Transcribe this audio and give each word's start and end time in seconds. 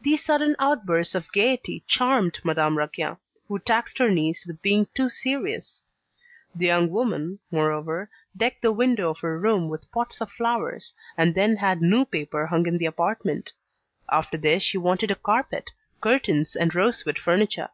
These 0.00 0.24
sudden 0.24 0.56
outbursts 0.58 1.14
of 1.14 1.30
gaiety 1.30 1.84
charmed 1.86 2.40
Madame 2.42 2.76
Raquin, 2.76 3.16
who 3.46 3.60
taxed 3.60 3.96
her 3.98 4.10
niece 4.10 4.44
with 4.44 4.60
being 4.60 4.88
too 4.92 5.08
serious. 5.08 5.84
The 6.52 6.66
young 6.66 6.90
woman, 6.90 7.38
moreover, 7.52 8.10
decked 8.36 8.62
the 8.62 8.72
window 8.72 9.10
of 9.10 9.20
her 9.20 9.38
room 9.38 9.68
with 9.68 9.88
pots 9.92 10.20
of 10.20 10.32
flowers, 10.32 10.94
and 11.16 11.36
then 11.36 11.58
had 11.58 11.80
new 11.80 12.04
paper 12.04 12.48
hung 12.48 12.66
in 12.66 12.76
the 12.78 12.86
apartment. 12.86 13.52
After 14.10 14.36
this 14.36 14.64
she 14.64 14.78
wanted 14.78 15.12
a 15.12 15.14
carpet, 15.14 15.70
curtains 16.00 16.56
and 16.56 16.74
rosewood 16.74 17.16
furniture. 17.20 17.68